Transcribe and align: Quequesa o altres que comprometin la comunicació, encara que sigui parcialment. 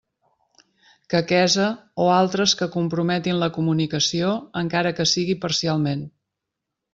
Quequesa 1.13 1.67
o 2.05 2.07
altres 2.13 2.55
que 2.61 2.69
comprometin 2.77 3.37
la 3.43 3.51
comunicació, 3.59 4.33
encara 4.63 4.95
que 5.01 5.07
sigui 5.13 5.37
parcialment. 5.45 6.03